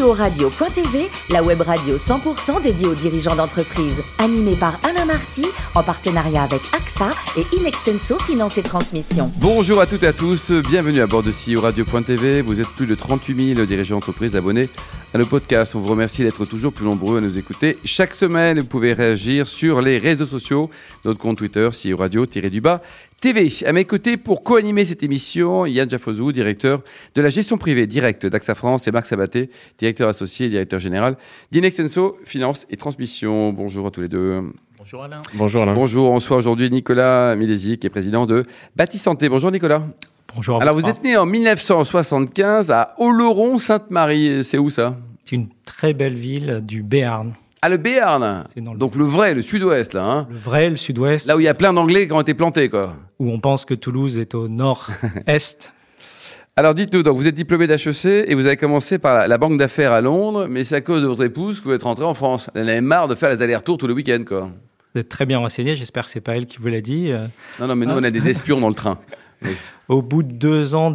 CEO 0.00 0.12
Radio.tv, 0.12 1.08
la 1.30 1.42
web 1.42 1.60
radio 1.60 1.96
100% 1.96 2.62
dédiée 2.62 2.86
aux 2.86 2.94
dirigeants 2.94 3.36
d'entreprise. 3.36 4.02
Animée 4.18 4.56
par 4.56 4.78
Alain 4.84 5.04
Marty, 5.04 5.44
en 5.74 5.82
partenariat 5.82 6.42
avec 6.42 6.60
AXA 6.74 7.08
et 7.36 7.56
Inextenso 7.56 8.18
Finance 8.20 8.56
et 8.58 8.62
Transmission. 8.62 9.30
Bonjour 9.36 9.80
à 9.80 9.86
toutes 9.86 10.02
et 10.02 10.06
à 10.06 10.12
tous, 10.12 10.52
bienvenue 10.52 11.00
à 11.00 11.06
bord 11.06 11.22
de 11.22 11.32
CEO 11.32 11.60
Radio.tv. 11.60 12.40
Vous 12.40 12.60
êtes 12.60 12.68
plus 12.68 12.86
de 12.86 12.94
38 12.94 13.54
000 13.54 13.66
dirigeants 13.66 13.96
d'entreprise 13.96 14.36
abonnés 14.36 14.68
à 15.12 15.18
nos 15.18 15.26
podcasts. 15.26 15.74
On 15.74 15.80
vous 15.80 15.90
remercie 15.90 16.22
d'être 16.22 16.44
toujours 16.46 16.72
plus 16.72 16.84
nombreux 16.84 17.18
à 17.18 17.20
nous 17.20 17.36
écouter. 17.36 17.76
Chaque 17.84 18.14
semaine, 18.14 18.60
vous 18.60 18.66
pouvez 18.66 18.92
réagir 18.92 19.46
sur 19.46 19.80
les 19.80 19.98
réseaux 19.98 20.26
sociaux, 20.26 20.70
notre 21.04 21.18
compte 21.18 21.38
Twitter, 21.38 21.68
CEO 21.70 21.96
Radio-du-bas 21.96 22.80
TV. 23.20 23.48
À 23.66 23.72
mes 23.72 23.84
côtés, 23.84 24.16
pour 24.16 24.42
co-animer 24.42 24.86
cette 24.86 25.02
émission, 25.02 25.66
Yann 25.66 25.88
Jaffozou, 25.88 26.32
directeur 26.32 26.82
de 27.14 27.20
la 27.20 27.28
gestion 27.28 27.58
privée 27.58 27.86
directe 27.86 28.24
d'AXA 28.24 28.54
France, 28.54 28.88
et 28.88 28.92
Marc 28.92 29.06
Sabaté, 29.06 29.50
directeur 29.78 30.08
associé 30.08 30.46
et 30.46 30.48
directeur 30.48 30.80
général 30.80 31.16
d'Inextenso 31.52 32.16
Finance 32.24 32.66
et 32.70 32.76
Transmission. 32.76 33.52
Bonjour 33.52 33.86
à 33.86 33.90
tous 33.90 34.00
les 34.00 34.08
deux. 34.08 34.40
Bonjour 34.78 35.04
Alain. 35.04 35.20
Bonjour 35.34 35.62
Alain. 35.62 35.74
Bonjour, 35.74 36.10
on 36.10 36.14
reçoit 36.14 36.38
aujourd'hui 36.38 36.70
Nicolas 36.70 37.36
Milési, 37.36 37.76
qui 37.76 37.86
est 37.86 37.90
président 37.90 38.24
de 38.24 38.46
Bâti 38.74 38.96
Santé. 38.96 39.28
Bonjour 39.28 39.50
Nicolas. 39.50 39.82
Bonjour. 40.34 40.62
Alors 40.62 40.74
vous 40.74 40.88
êtes 40.88 41.04
né 41.04 41.16
en 41.18 41.26
1975 41.26 42.70
à 42.70 42.94
Oloron-Sainte-Marie. 42.96 44.42
C'est 44.44 44.56
où 44.56 44.70
ça? 44.70 44.96
C'est 45.26 45.36
une 45.36 45.48
très 45.66 45.92
belle 45.92 46.14
ville 46.14 46.60
du 46.64 46.82
Béarn. 46.82 47.34
Ah, 47.62 47.68
le 47.68 47.76
Béarn 47.76 48.44
Donc 48.56 48.94
le 48.94 49.04
vrai, 49.04 49.34
le 49.34 49.42
sud-ouest, 49.42 49.92
là. 49.92 50.02
Hein 50.02 50.26
le 50.30 50.36
vrai, 50.36 50.70
le 50.70 50.76
sud-ouest. 50.76 51.26
Là 51.26 51.36
où 51.36 51.40
il 51.40 51.44
y 51.44 51.48
a 51.48 51.54
plein 51.54 51.74
d'Anglais 51.74 52.06
qui 52.06 52.12
ont 52.14 52.20
été 52.20 52.32
plantés, 52.32 52.70
quoi. 52.70 52.94
Où 53.18 53.30
on 53.30 53.38
pense 53.38 53.66
que 53.66 53.74
Toulouse 53.74 54.18
est 54.18 54.34
au 54.34 54.48
nord-est. 54.48 55.74
Alors 56.56 56.74
dites-nous, 56.74 57.02
donc 57.02 57.16
vous 57.16 57.26
êtes 57.26 57.34
diplômé 57.34 57.66
d'HEC 57.66 58.06
et 58.28 58.34
vous 58.34 58.46
avez 58.46 58.56
commencé 58.56 58.98
par 58.98 59.28
la, 59.28 59.38
banque 59.38 59.58
d'affaires 59.58 59.92
à 59.92 60.00
Londres, 60.00 60.46
mais 60.48 60.64
c'est 60.64 60.76
à 60.76 60.80
cause 60.80 61.02
de 61.02 61.06
votre 61.06 61.22
épouse 61.22 61.60
que 61.60 61.66
vous 61.66 61.74
êtes 61.74 61.82
rentré 61.82 62.04
en 62.04 62.14
France. 62.14 62.50
Elle 62.54 62.64
en 62.64 62.68
avait 62.68 62.80
marre 62.80 63.08
de 63.08 63.14
faire 63.14 63.30
les 63.30 63.42
allers-retours 63.42 63.76
tous 63.76 63.86
les 63.86 63.94
week-ends, 63.94 64.24
quoi. 64.26 64.50
Vous 64.94 65.00
êtes 65.00 65.08
très 65.10 65.26
bien 65.26 65.38
renseigné, 65.38 65.76
j'espère 65.76 66.06
que 66.06 66.10
c'est 66.10 66.20
pas 66.20 66.36
elle 66.36 66.46
qui 66.46 66.58
vous 66.58 66.68
l'a 66.68 66.80
dit. 66.80 67.12
Euh. 67.12 67.26
Non, 67.60 67.68
non, 67.68 67.76
mais 67.76 67.86
nous, 67.86 67.94
on 67.94 68.02
a 68.02 68.10
des 68.10 68.28
espions 68.28 68.58
dans 68.58 68.68
le 68.68 68.74
train. 68.74 68.98
Au 69.88 70.02
bout 70.02 70.22
de 70.22 70.32
deux 70.32 70.74
ans 70.74 70.94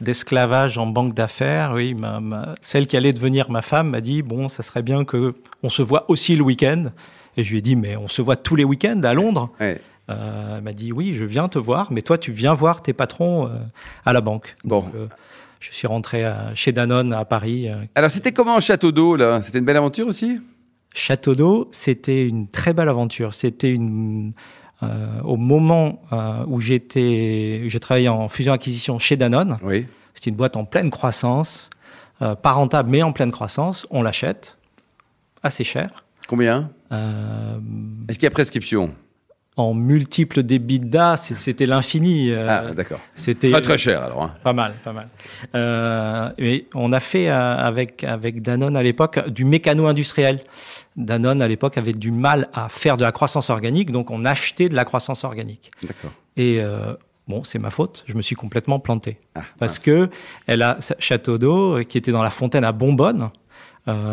d'esclavage 0.00 0.78
en 0.78 0.86
banque 0.86 1.14
d'affaires, 1.14 1.72
oui, 1.74 1.96
celle 2.60 2.86
qui 2.86 2.96
allait 2.96 3.12
devenir 3.12 3.50
ma 3.50 3.62
femme 3.62 3.90
m'a 3.90 4.00
dit 4.00 4.22
bon, 4.22 4.48
ça 4.48 4.62
serait 4.62 4.82
bien 4.82 5.04
que 5.04 5.34
on 5.62 5.68
se 5.68 5.82
voit 5.82 6.10
aussi 6.10 6.34
le 6.34 6.42
week-end. 6.42 6.86
Et 7.36 7.44
je 7.44 7.52
lui 7.52 7.58
ai 7.58 7.62
dit 7.62 7.76
mais 7.76 7.96
on 7.96 8.08
se 8.08 8.20
voit 8.20 8.36
tous 8.36 8.56
les 8.56 8.64
week-ends 8.64 9.00
à 9.04 9.14
Londres. 9.14 9.50
Euh, 9.60 10.56
elle 10.56 10.64
m'a 10.64 10.72
dit 10.72 10.92
oui, 10.92 11.14
je 11.14 11.24
viens 11.24 11.48
te 11.48 11.58
voir, 11.58 11.92
mais 11.92 12.02
toi 12.02 12.18
tu 12.18 12.32
viens 12.32 12.54
voir 12.54 12.82
tes 12.82 12.92
patrons 12.92 13.46
euh, 13.46 13.50
à 14.04 14.12
la 14.12 14.20
banque. 14.20 14.56
Bon. 14.64 14.84
Euh, 14.94 15.06
je 15.60 15.72
suis 15.72 15.86
rentré 15.86 16.24
chez 16.56 16.72
Danone 16.72 17.12
à 17.12 17.24
Paris. 17.24 17.68
Alors 17.94 18.10
c'était 18.10 18.32
comment 18.32 18.58
Château 18.58 18.90
d'eau 18.90 19.14
là? 19.14 19.40
C'était 19.42 19.58
une 19.58 19.64
belle 19.64 19.76
aventure 19.76 20.08
aussi? 20.08 20.40
Château 20.92 21.36
d'eau, 21.36 21.68
c'était 21.70 22.26
une 22.26 22.48
très 22.48 22.72
belle 22.72 22.88
aventure. 22.88 23.32
C'était 23.32 23.70
une 23.70 24.32
au 25.24 25.36
moment 25.36 26.02
euh, 26.12 26.44
où 26.46 26.60
j'étais, 26.60 27.62
j'ai 27.66 27.80
travaillé 27.80 28.08
en 28.08 28.28
fusion-acquisition 28.28 28.98
chez 28.98 29.16
Danone. 29.16 29.58
Oui. 29.62 29.86
C'était 30.14 30.30
une 30.30 30.36
boîte 30.36 30.56
en 30.56 30.64
pleine 30.64 30.90
croissance, 30.90 31.70
euh, 32.20 32.34
pas 32.34 32.52
rentable 32.52 32.90
mais 32.90 33.02
en 33.02 33.12
pleine 33.12 33.32
croissance. 33.32 33.86
On 33.90 34.02
l'achète 34.02 34.58
assez 35.42 35.64
cher. 35.64 36.04
Combien? 36.28 36.70
Est-ce 36.90 38.18
qu'il 38.18 38.24
y 38.24 38.26
a 38.26 38.30
prescription? 38.30 38.94
En 39.56 39.74
multiples 39.74 40.42
d'EBITDA, 40.42 41.18
c'était 41.18 41.66
l'infini. 41.66 42.30
Euh, 42.30 42.46
ah, 42.48 42.74
d'accord. 42.74 43.00
C'était 43.14 43.50
pas 43.50 43.60
très 43.60 43.76
cher 43.76 44.02
alors. 44.02 44.22
Hein. 44.22 44.34
Pas 44.42 44.54
mal, 44.54 44.72
pas 44.82 44.92
mal. 44.92 45.08
Euh, 45.54 46.30
et 46.38 46.68
on 46.74 46.92
a 46.92 47.00
fait 47.00 47.28
euh, 47.28 47.56
avec 47.56 48.02
avec 48.02 48.40
Danone 48.40 48.76
à 48.76 48.82
l'époque 48.82 49.28
du 49.28 49.44
mécano 49.44 49.86
industriel. 49.86 50.40
Danone 50.96 51.42
à 51.42 51.48
l'époque 51.48 51.76
avait 51.76 51.92
du 51.92 52.12
mal 52.12 52.48
à 52.54 52.68
faire 52.70 52.96
de 52.96 53.02
la 53.02 53.12
croissance 53.12 53.50
organique, 53.50 53.92
donc 53.92 54.10
on 54.10 54.24
achetait 54.24 54.70
de 54.70 54.74
la 54.74 54.86
croissance 54.86 55.22
organique. 55.22 55.70
D'accord. 55.82 56.12
Et 56.38 56.58
euh, 56.58 56.94
bon, 57.28 57.44
c'est 57.44 57.58
ma 57.58 57.70
faute, 57.70 58.04
je 58.06 58.14
me 58.14 58.22
suis 58.22 58.36
complètement 58.36 58.80
planté 58.80 59.18
ah, 59.34 59.42
parce 59.58 59.78
que 59.78 60.08
elle 60.46 60.62
a 60.62 60.78
Château 60.98 61.36
d'eau 61.36 61.80
qui 61.86 61.98
était 61.98 62.12
dans 62.12 62.22
la 62.22 62.30
fontaine 62.30 62.64
à 62.64 62.72
Bonbonne. 62.72 63.28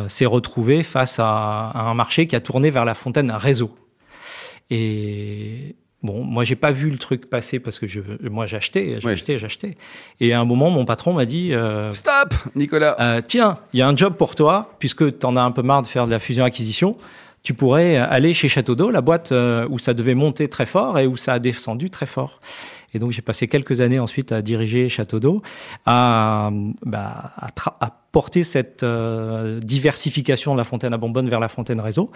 s'est 0.10 0.26
retrouvé 0.26 0.84
face 0.84 1.18
à, 1.20 1.70
à 1.70 1.82
un 1.84 1.94
marché 1.94 2.28
qui 2.28 2.36
a 2.36 2.42
tourné 2.42 2.72
vers 2.72 2.84
la 2.84 2.94
fontaine 2.94 3.32
réseau. 3.32 3.74
Et 4.70 5.76
bon, 6.04 6.24
moi, 6.24 6.44
j'ai 6.44 6.56
pas 6.56 6.72
vu 6.72 6.90
le 6.90 6.98
truc 6.98 7.30
passer 7.30 7.60
parce 7.60 7.80
que 7.80 7.88
je, 7.88 8.02
moi, 8.30 8.46
j'achetais, 8.46 9.00
j'achetais, 9.00 9.38
j'achetais. 9.38 9.78
Et 10.20 10.34
à 10.34 10.40
un 10.40 10.46
moment, 10.46 10.70
mon 10.70 10.86
patron 10.86 11.14
m'a 11.14 11.26
dit 11.26 11.54
euh, 11.54 11.92
Stop, 11.92 12.34
Nicolas 12.56 12.96
euh, 13.00 13.22
Tiens, 13.26 13.60
il 13.74 13.80
y 13.80 13.82
a 13.82 13.88
un 13.88 13.96
job 13.96 14.16
pour 14.16 14.36
toi, 14.36 14.74
puisque 14.80 15.20
tu 15.20 15.26
en 15.26 15.36
as 15.36 15.42
un 15.42 15.52
peu 15.52 15.62
marre 15.62 15.82
de 15.82 15.88
faire 15.88 16.06
de 16.06 16.12
la 16.12 16.20
fusion-acquisition. 16.20 16.98
Tu 17.42 17.54
pourrais 17.54 17.96
aller 17.96 18.34
chez 18.34 18.50
Château 18.50 18.76
d'Eau, 18.76 18.92
la 18.92 19.02
boîte 19.02 19.32
euh, 19.32 19.66
où 19.70 19.80
ça 19.80 19.94
devait 19.94 20.14
monter 20.14 20.50
très 20.50 20.66
fort 20.66 21.00
et 21.00 21.08
où 21.08 21.16
ça 21.16 21.34
a 21.34 21.40
descendu 21.40 21.90
très 21.90 22.06
fort. 22.06 22.40
Et 22.94 23.00
donc 23.00 23.12
j'ai 23.12 23.22
passé 23.22 23.48
quelques 23.48 23.82
années 23.82 24.00
ensuite 24.00 24.32
à 24.32 24.42
diriger 24.42 24.90
Château 24.90 25.20
d'Eau, 25.20 25.42
à, 25.86 26.52
bah, 26.86 27.32
à, 27.38 27.96
porter 28.12 28.44
cette 28.44 28.82
euh, 28.82 29.60
diversification 29.60 30.54
de 30.54 30.58
la 30.58 30.64
fontaine 30.64 30.94
à 30.94 30.98
bonbonne 30.98 31.30
vers 31.30 31.40
la 31.40 31.48
fontaine 31.48 31.80
réseau. 31.80 32.12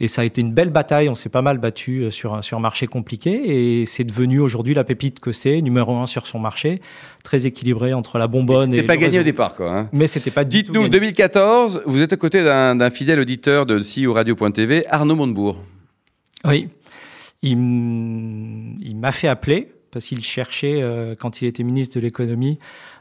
Et 0.00 0.08
ça 0.08 0.22
a 0.22 0.24
été 0.24 0.40
une 0.40 0.52
belle 0.52 0.70
bataille, 0.70 1.10
on 1.10 1.14
s'est 1.14 1.28
pas 1.28 1.42
mal 1.42 1.58
battu 1.58 2.04
euh, 2.04 2.10
sur, 2.10 2.42
sur 2.42 2.56
un 2.56 2.60
marché 2.60 2.86
compliqué 2.86 3.80
et 3.80 3.84
c'est 3.84 4.04
devenu 4.04 4.40
aujourd'hui 4.40 4.72
la 4.72 4.84
pépite 4.84 5.20
que 5.20 5.32
c'est, 5.32 5.60
numéro 5.60 5.94
un 5.96 6.06
sur 6.06 6.26
son 6.26 6.38
marché, 6.38 6.80
très 7.22 7.44
équilibré 7.44 7.92
entre 7.92 8.16
la 8.18 8.28
bonbonne 8.28 8.72
et... 8.72 8.76
C'était 8.76 8.86
pas 8.86 8.96
gagné 8.96 9.20
au 9.20 9.24
départ 9.24 9.54
quoi. 9.54 9.70
Hein. 9.70 9.88
Mais 9.92 10.06
c'était 10.06 10.30
pas 10.30 10.44
du 10.44 10.62
Dites-nous, 10.62 10.88
2014, 10.88 11.82
vous 11.84 12.00
êtes 12.00 12.14
à 12.14 12.16
côté 12.16 12.42
d'un 12.42 12.90
fidèle 12.90 13.20
auditeur 13.20 13.66
de 13.66 13.80
CEO 13.80 14.14
Radio.tv, 14.14 14.86
Arnaud 14.88 15.16
Montebourg. 15.16 15.62
Oui, 16.46 16.68
il 17.42 18.96
m'a 18.96 19.12
fait 19.12 19.28
appeler 19.28 19.75
parce 19.96 20.04
qu'il 20.04 20.22
cherchait, 20.22 20.82
euh, 20.82 21.14
quand 21.18 21.40
il 21.40 21.46
était 21.46 21.62
ministre 21.62 21.94
de 21.94 22.00
l'économie, 22.00 22.58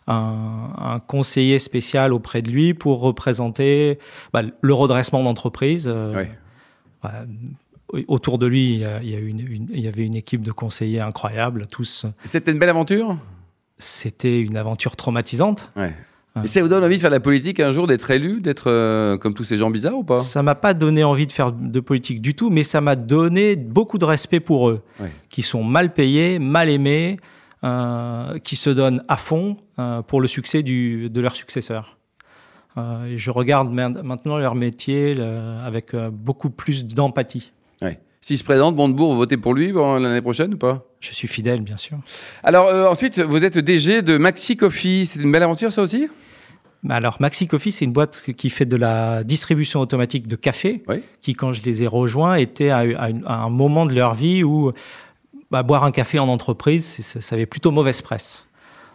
un, 0.07 1.01
conseiller 1.05 1.59
spécial 1.59 2.13
auprès 2.13 2.41
de 2.41 2.49
lui 2.49 2.73
pour 2.73 3.01
représenter 3.01 3.99
bah, 4.31 4.43
le 4.61 4.73
redressement 4.73 5.21
d'entreprise. 5.21 5.91
Euh, 5.93 6.23
autour 8.07 8.37
de 8.37 8.45
lui, 8.45 8.75
il 8.75 8.79
y, 8.79 8.85
a, 8.85 9.01
il 9.01 9.77
y, 9.77 9.87
avait 9.89 10.05
une 10.05 10.15
équipe 10.15 10.41
de 10.41 10.53
conseillers 10.53 11.01
incroyables, 11.01 11.67
tous. 11.67 12.05
C'était 12.23 12.53
une 12.53 12.59
belle 12.59 12.69
aventure? 12.69 13.17
C'était 13.77 14.39
une 14.39 14.55
aventure 14.55 14.95
traumatisante. 14.95 15.69
Et 16.43 16.47
ça 16.47 16.61
vous 16.61 16.67
donne 16.67 16.83
envie 16.83 16.97
de 16.97 17.01
faire 17.01 17.09
de 17.09 17.15
la 17.15 17.21
politique 17.21 17.61
un 17.61 17.71
jour, 17.71 17.87
d'être 17.87 18.11
élu, 18.11 18.41
d'être 18.41 18.69
euh, 18.69 19.17
comme 19.17 19.33
tous 19.33 19.45
ces 19.45 19.55
gens 19.55 19.69
bizarres 19.69 19.97
ou 19.97 20.03
pas? 20.03 20.17
Ça 20.17 20.43
m'a 20.43 20.55
pas 20.55 20.73
donné 20.73 21.01
envie 21.03 21.27
de 21.27 21.31
faire 21.31 21.53
de 21.53 21.79
politique 21.79 22.21
du 22.21 22.35
tout, 22.35 22.49
mais 22.49 22.63
ça 22.63 22.81
m'a 22.81 22.97
donné 22.97 23.55
beaucoup 23.55 23.97
de 23.97 24.03
respect 24.03 24.41
pour 24.41 24.69
eux, 24.69 24.81
qui 25.29 25.43
sont 25.43 25.63
mal 25.63 25.93
payés, 25.93 26.37
mal 26.37 26.69
aimés, 26.69 27.17
euh, 27.63 28.37
qui 28.39 28.57
se 28.57 28.69
donnent 28.69 29.01
à 29.07 29.15
fond 29.15 29.55
euh, 29.79 30.01
pour 30.01 30.19
le 30.19 30.27
succès 30.27 30.61
du, 30.61 31.09
de 31.09 31.21
leurs 31.21 31.35
successeurs. 31.35 31.97
Je 32.75 33.31
regarde 33.31 33.71
maintenant 33.71 34.37
leur 34.37 34.53
métier 34.53 35.15
avec 35.63 35.95
beaucoup 36.11 36.49
plus 36.49 36.85
d'empathie. 36.85 37.53
Ouais. 37.81 37.97
S'il 38.19 38.37
se 38.37 38.43
présente, 38.43 38.75
Montebourg, 38.75 39.11
vous 39.11 39.17
votez 39.17 39.37
pour 39.37 39.53
lui 39.53 39.71
l'année 39.71 40.21
prochaine 40.21 40.55
ou 40.55 40.57
pas? 40.57 40.83
Je 40.99 41.13
suis 41.13 41.29
fidèle, 41.29 41.61
bien 41.61 41.77
sûr. 41.77 41.97
Alors 42.43 42.91
ensuite, 42.91 43.19
vous 43.19 43.41
êtes 43.45 43.57
DG 43.57 44.01
de 44.01 44.17
Maxi 44.17 44.57
Coffee. 44.57 45.05
C'est 45.05 45.21
une 45.21 45.31
belle 45.31 45.43
aventure, 45.43 45.71
ça 45.71 45.81
aussi? 45.81 46.09
Alors, 46.89 47.17
Maxi 47.19 47.47
Coffee, 47.47 47.71
c'est 47.71 47.85
une 47.85 47.93
boîte 47.93 48.29
qui 48.37 48.49
fait 48.49 48.65
de 48.65 48.75
la 48.75 49.23
distribution 49.23 49.79
automatique 49.79 50.27
de 50.27 50.35
café, 50.35 50.83
qui, 51.21 51.33
quand 51.33 51.53
je 51.53 51.63
les 51.63 51.83
ai 51.83 51.87
rejoints, 51.87 52.35
était 52.35 52.69
à, 52.69 52.83
un 53.27 53.49
moment 53.49 53.85
de 53.85 53.93
leur 53.93 54.13
vie 54.13 54.43
où 54.43 54.71
bah, 55.51 55.63
boire 55.63 55.83
un 55.83 55.91
café 55.91 56.19
en 56.19 56.27
entreprise, 56.27 56.85
ça, 57.01 57.35
avait 57.35 57.45
plutôt 57.45 57.71
mauvaise 57.71 58.01
presse. 58.01 58.45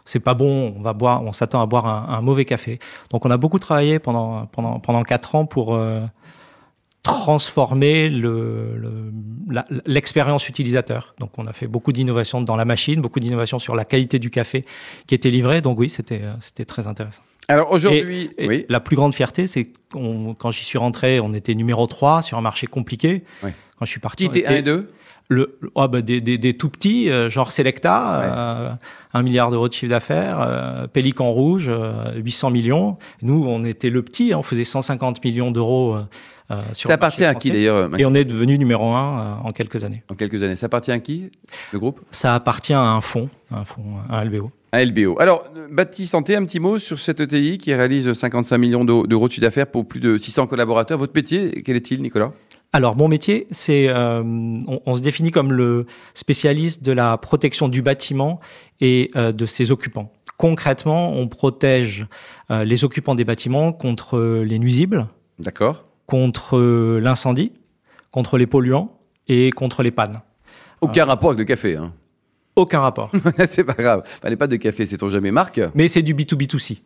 C'est 0.04 0.20
pas 0.20 0.34
bon, 0.34 0.74
on 0.76 0.82
va 0.82 0.92
boire, 0.92 1.22
on 1.22 1.32
s'attend 1.32 1.62
à 1.62 1.66
boire 1.66 1.86
un, 1.86 2.20
mauvais 2.20 2.44
café. 2.44 2.78
Donc, 3.10 3.24
on 3.24 3.30
a 3.30 3.36
beaucoup 3.36 3.58
travaillé 3.58 3.98
pendant 3.98 4.46
pendant 4.46 4.81
pendant 4.81 5.02
quatre 5.04 5.34
ans 5.34 5.46
pour 5.46 5.75
euh, 5.75 6.00
transformer 7.02 8.08
le, 8.08 9.12
l'expérience 9.86 10.48
utilisateur. 10.48 11.14
Donc, 11.19 11.31
on 11.38 11.44
a 11.44 11.52
fait 11.52 11.66
beaucoup 11.66 11.93
d'innovations 11.93 12.40
dans 12.40 12.56
la 12.56 12.64
machine, 12.64 13.00
beaucoup 13.00 13.20
d'innovations 13.20 13.58
sur 13.58 13.76
la 13.76 13.84
qualité 13.84 14.19
du 14.19 14.31
café 14.31 14.64
qui 15.06 15.14
était 15.14 15.31
livré. 15.31 15.60
Donc, 15.60 15.78
oui, 15.78 15.88
c'était 15.88 16.22
c'était 16.40 16.64
très 16.64 16.86
intéressant. 16.86 17.22
Alors 17.50 17.73
aujourd'hui, 17.73 18.31
oui. 18.38 18.64
la 18.69 18.81
plus 18.81 18.97
grande 18.97 19.14
fierté, 19.14 19.47
c'est 19.47 19.67
quand 19.93 20.50
j'y 20.50 20.64
suis 20.64 20.79
rentré, 20.79 21.20
on 21.20 21.35
était 21.35 21.55
numéro 21.55 21.87
3 21.87 22.23
sur 22.23 22.38
un 22.38 22.43
marché 22.43 22.67
compliqué. 22.67 23.25
Quand 23.43 23.87
je 23.87 23.91
suis 23.91 24.00
parti, 24.00 24.29
Qui 24.29 24.38
était 24.38 24.47
1 24.49 24.56
et 24.56 24.62
2 24.62 24.91
le, 25.31 25.61
oh 25.76 25.87
bah 25.87 26.02
des, 26.02 26.19
des, 26.19 26.37
des, 26.38 26.56
tout 26.56 26.69
petits, 26.69 27.08
euh, 27.08 27.31
genre 27.31 27.52
Selecta, 27.52 28.20
euh, 28.20 28.73
un 29.14 29.23
milliard 29.23 29.52
d'euros 29.52 29.69
de 29.69 29.73
chiffre 29.73 29.91
d'affaires, 29.91 30.41
euh, 30.41 30.88
Pélican 30.88 31.31
Rouge, 31.31 31.70
800 32.17 32.50
millions. 32.50 32.99
Nous, 33.23 33.44
on 33.47 33.64
était 33.64 33.91
le 33.91 34.03
petit, 34.03 34.32
hein, 34.32 34.38
on 34.41 34.43
faisait 34.43 34.64
150 34.64 35.25
millions 35.25 35.53
d'euros 35.53 35.96
sur 36.73 36.88
Ça 36.88 36.94
appartient 36.94 37.25
à 37.25 37.35
qui 37.35 37.50
d'ailleurs 37.50 37.91
Et 37.99 38.05
on 38.05 38.14
est 38.14 38.25
devenu 38.25 38.58
numéro 38.58 38.87
un 38.93 39.38
en 39.44 39.52
quelques 39.52 39.85
années. 39.85 40.02
En 40.11 40.14
quelques 40.14 40.43
années. 40.43 40.56
Ça 40.56 40.67
appartient 40.67 40.93
à 40.93 40.99
qui 40.99 41.31
Le 41.73 41.79
groupe? 41.79 42.00
Ça 42.11 42.35
appartient 42.35 42.73
à 42.75 42.81
un 42.82 43.00
fonds, 43.00 43.29
un 43.50 43.64
fonds, 43.64 43.85
un 44.08 44.25
LBO. 44.25 44.50
À 44.73 44.85
LBO. 44.85 45.17
Alors, 45.19 45.44
euh, 45.56 45.67
Baptiste 45.70 46.12
Santé, 46.12 46.37
un 46.37 46.44
petit 46.44 46.61
mot 46.61 46.79
sur 46.79 46.99
cette 46.99 47.19
ETI 47.20 47.58
qui 47.58 47.75
réalise 47.75 48.12
55 48.12 48.56
millions 48.58 48.85
d'eu- 48.85 49.06
d'euros 49.08 49.26
de 49.26 49.32
chiffre 49.32 49.43
d'affaires 49.43 49.67
pour 49.67 49.87
plus 49.88 49.99
de 49.99 50.17
600 50.17 50.47
collaborateurs. 50.47 50.97
Votre 50.97 51.12
métier, 51.14 51.62
quel 51.64 51.75
est-il, 51.75 52.00
Nicolas? 52.02 52.32
Alors, 52.73 52.94
mon 52.96 53.08
métier, 53.08 53.49
c'est, 53.50 53.88
euh, 53.88 54.23
on, 54.23 54.81
on 54.87 54.94
se 54.94 55.00
définit 55.00 55.32
comme 55.32 55.53
le 55.53 55.87
spécialiste 56.14 56.85
de 56.85 56.93
la 56.93 57.17
protection 57.19 57.67
du 57.69 57.82
bâtiment 57.82 58.38
et 58.81 59.11
euh, 59.17 59.32
de 59.32 59.44
ses 59.44 59.73
occupants. 59.73 60.12
Concrètement, 60.37 61.12
on 61.14 61.26
protège 61.26 62.06
euh, 62.53 62.64
les 62.64 62.85
occupants 62.85 63.17
des 63.17 63.25
bâtiments 63.25 63.73
contre 63.73 64.20
les 64.44 64.58
nuisibles, 64.61 65.08
D'accord. 65.41 65.82
Contre 66.10 66.58
euh, 66.58 67.00
l'incendie, 67.00 67.52
contre 68.10 68.36
les 68.36 68.46
polluants 68.46 68.98
et 69.28 69.50
contre 69.52 69.82
les 69.82 69.90
pannes. 69.92 70.20
Aucun 70.80 71.04
rapport 71.06 71.30
avec 71.30 71.38
le 71.38 71.44
café. 71.44 71.76
Hein. 71.76 71.92
Aucun 72.56 72.80
rapport. 72.80 73.10
c'est 73.48 73.64
pas 73.64 73.74
grave. 73.74 74.02
Fallait 74.04 74.36
pas 74.36 74.46
de 74.48 74.56
café, 74.56 74.84
c'est 74.86 75.02
on 75.02 75.08
jamais 75.08 75.30
Marc 75.30 75.60
Mais 75.74 75.88
c'est 75.88 76.02
du 76.02 76.14
B2B2C. 76.14 76.78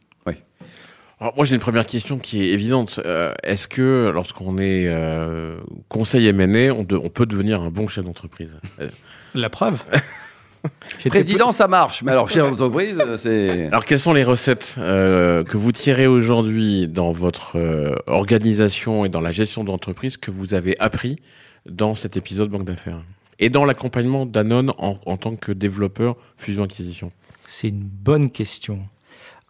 Alors, 1.20 1.32
moi, 1.36 1.44
j'ai 1.44 1.54
une 1.54 1.60
première 1.60 1.86
question 1.86 2.18
qui 2.18 2.42
est 2.42 2.48
évidente. 2.48 3.00
Euh, 3.06 3.32
Est-ce 3.44 3.68
que 3.68 4.10
lorsqu'on 4.12 4.58
est 4.58 4.88
euh, 4.88 5.58
conseil 5.88 6.26
M&A, 6.26 6.72
on, 6.74 6.82
de- 6.82 6.96
on 6.96 7.08
peut 7.08 7.24
devenir 7.24 7.62
un 7.62 7.70
bon 7.70 7.86
chef 7.86 8.04
d'entreprise? 8.04 8.56
Euh, 8.80 8.88
La 9.32 9.48
preuve. 9.48 9.82
Président, 11.06 11.52
ça 11.52 11.68
marche. 11.68 12.02
Mais 12.02 12.12
alors, 12.12 12.28
chef 12.28 12.48
d'entreprise, 12.48 12.98
c'est. 13.16 13.66
Alors, 13.66 13.84
quelles 13.84 14.00
sont 14.00 14.12
les 14.12 14.24
recettes 14.24 14.74
euh, 14.78 15.44
que 15.44 15.56
vous 15.56 15.72
tirez 15.72 16.06
aujourd'hui 16.06 16.88
dans 16.88 17.12
votre 17.12 17.56
euh, 17.56 17.94
organisation 18.06 19.04
et 19.04 19.08
dans 19.08 19.20
la 19.20 19.30
gestion 19.30 19.64
d'entreprise 19.64 20.16
que 20.16 20.30
vous 20.30 20.54
avez 20.54 20.78
appris 20.80 21.16
dans 21.66 21.94
cet 21.94 22.16
épisode 22.16 22.50
Banque 22.50 22.64
d'affaires 22.64 23.00
et 23.38 23.50
dans 23.50 23.64
l'accompagnement 23.64 24.26
d'Anon 24.26 24.74
en, 24.78 24.98
en 25.04 25.16
tant 25.16 25.36
que 25.36 25.52
développeur 25.52 26.16
fusion-acquisition? 26.36 27.10
C'est 27.46 27.68
une 27.68 27.82
bonne 27.84 28.30
question. 28.30 28.80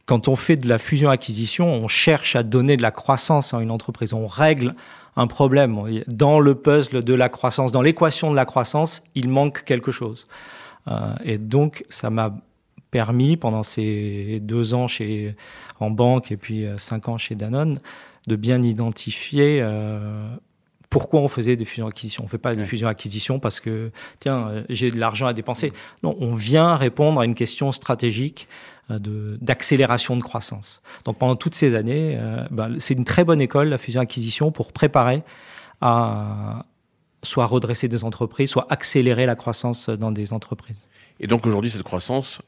Quand 0.06 0.28
on 0.28 0.36
fait 0.36 0.56
de 0.56 0.68
la 0.68 0.78
fusion-acquisition, 0.78 1.66
on 1.66 1.88
cherche 1.88 2.36
à 2.36 2.42
donner 2.42 2.76
de 2.76 2.82
la 2.82 2.90
croissance 2.90 3.54
à 3.54 3.60
une 3.60 3.70
entreprise. 3.70 4.12
On 4.12 4.26
règle 4.26 4.74
un 5.16 5.26
problème. 5.26 5.78
Dans 6.08 6.40
le 6.40 6.54
puzzle 6.54 7.02
de 7.04 7.14
la 7.14 7.28
croissance, 7.28 7.72
dans 7.72 7.82
l'équation 7.82 8.30
de 8.30 8.36
la 8.36 8.44
croissance, 8.44 9.02
il 9.14 9.28
manque 9.28 9.64
quelque 9.64 9.92
chose. 9.92 10.26
Euh, 10.88 11.14
et 11.24 11.38
donc, 11.38 11.84
ça 11.88 12.10
m'a 12.10 12.34
permis, 12.90 13.36
pendant 13.36 13.62
ces 13.62 14.40
deux 14.40 14.74
ans 14.74 14.86
chez, 14.86 15.34
en 15.80 15.90
banque 15.90 16.30
et 16.30 16.36
puis 16.36 16.64
euh, 16.64 16.78
cinq 16.78 17.08
ans 17.08 17.18
chez 17.18 17.34
Danone, 17.34 17.78
de 18.28 18.36
bien 18.36 18.62
identifier 18.62 19.58
euh, 19.60 20.28
pourquoi 20.94 21.20
on 21.20 21.26
faisait 21.26 21.56
des 21.56 21.64
fusions-acquisitions. 21.64 22.22
On 22.22 22.26
ne 22.26 22.30
fait 22.30 22.38
pas 22.38 22.54
des 22.54 22.64
fusions-acquisitions 22.64 23.40
parce 23.40 23.58
que, 23.58 23.90
tiens, 24.20 24.46
euh, 24.48 24.62
j'ai 24.68 24.92
de 24.92 24.98
l'argent 25.00 25.26
à 25.26 25.32
dépenser. 25.32 25.72
Non, 26.04 26.16
on 26.20 26.36
vient 26.36 26.76
répondre 26.76 27.20
à 27.20 27.24
une 27.24 27.34
question 27.34 27.72
stratégique 27.72 28.46
euh, 28.92 28.98
de- 28.98 29.36
d'accélération 29.40 30.16
de, 30.16 30.22
croissance. 30.22 30.82
Donc 31.04 31.18
pendant 31.18 31.34
toutes 31.34 31.56
ces 31.56 31.74
années, 31.74 32.16
euh, 32.16 32.46
ben, 32.52 32.76
c'est 32.78 32.94
une 32.94 33.02
très 33.02 33.24
bonne 33.24 33.40
école, 33.40 33.70
la 33.70 33.78
fusion-acquisition, 33.78 34.52
pour 34.52 34.72
préparer 34.72 35.24
à 35.80 36.64
soit 37.24 37.46
redresser 37.46 37.88
des 37.88 38.04
entreprises, 38.04 38.50
soit 38.50 38.66
accélérer 38.70 39.26
la 39.26 39.34
croissance 39.34 39.88
dans 39.88 40.12
des 40.12 40.32
entreprises. 40.32 40.80
Et 41.20 41.26
donc 41.26 41.46
aujourd'hui, 41.46 41.70
cette 41.70 41.82
croissance, 41.82 42.40